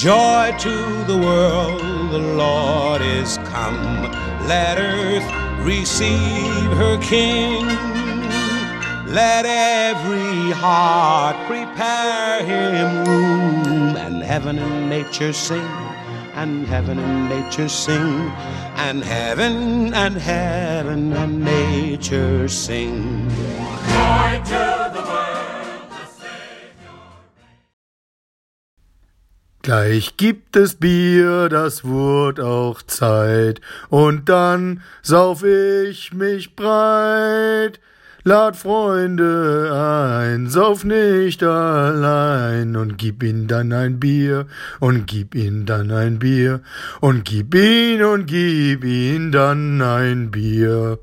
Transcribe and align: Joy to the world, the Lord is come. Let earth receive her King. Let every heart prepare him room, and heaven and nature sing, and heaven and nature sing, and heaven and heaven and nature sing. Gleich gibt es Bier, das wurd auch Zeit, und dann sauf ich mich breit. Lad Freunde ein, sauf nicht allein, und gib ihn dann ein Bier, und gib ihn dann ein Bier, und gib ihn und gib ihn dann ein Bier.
Joy 0.00 0.54
to 0.60 1.04
the 1.04 1.18
world, 1.18 1.78
the 2.10 2.18
Lord 2.18 3.02
is 3.02 3.36
come. 3.52 4.10
Let 4.48 4.78
earth 4.78 5.30
receive 5.62 6.72
her 6.78 6.98
King. 7.02 7.66
Let 9.06 9.44
every 9.44 10.52
heart 10.52 11.36
prepare 11.46 12.42
him 12.42 13.04
room, 13.04 13.94
and 13.98 14.22
heaven 14.22 14.58
and 14.58 14.88
nature 14.88 15.34
sing, 15.34 15.68
and 16.32 16.66
heaven 16.66 16.98
and 16.98 17.28
nature 17.28 17.68
sing, 17.68 18.32
and 18.76 19.04
heaven 19.04 19.92
and 19.92 20.16
heaven 20.16 21.12
and 21.12 21.44
nature 21.44 22.48
sing. 22.48 23.28
Gleich 29.70 30.16
gibt 30.16 30.56
es 30.56 30.74
Bier, 30.74 31.48
das 31.48 31.84
wurd 31.84 32.40
auch 32.40 32.82
Zeit, 32.82 33.60
und 33.88 34.28
dann 34.28 34.82
sauf 35.00 35.44
ich 35.44 36.12
mich 36.12 36.56
breit. 36.56 37.78
Lad 38.24 38.56
Freunde 38.56 39.70
ein, 39.72 40.48
sauf 40.48 40.82
nicht 40.82 41.44
allein, 41.44 42.74
und 42.74 42.98
gib 42.98 43.22
ihn 43.22 43.46
dann 43.46 43.72
ein 43.72 44.00
Bier, 44.00 44.48
und 44.80 45.06
gib 45.06 45.36
ihn 45.36 45.66
dann 45.66 45.92
ein 45.92 46.18
Bier, 46.18 46.62
und 47.00 47.24
gib 47.24 47.54
ihn 47.54 48.02
und 48.02 48.26
gib 48.26 48.82
ihn 48.82 49.30
dann 49.30 49.80
ein 49.80 50.32
Bier. 50.32 50.98